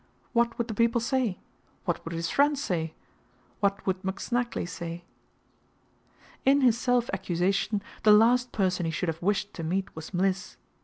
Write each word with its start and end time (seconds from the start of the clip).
What 0.33 0.57
would 0.57 0.67
the 0.67 0.73
people 0.73 0.99
say? 0.99 1.37
What 1.85 2.03
would 2.03 2.13
his 2.15 2.31
friends 2.31 2.59
say? 2.59 2.95
What 3.59 3.85
would 3.85 4.01
McSnagley 4.01 4.67
say? 4.67 5.03
In 6.43 6.61
his 6.61 6.75
self 6.75 7.07
accusation 7.13 7.83
the 8.01 8.11
last 8.11 8.51
person 8.51 8.87
he 8.87 8.91
should 8.91 9.09
have 9.09 9.21
wished 9.21 9.53
to 9.53 9.63
meet 9.63 9.95
was 9.95 10.11
Mliss. 10.11 10.57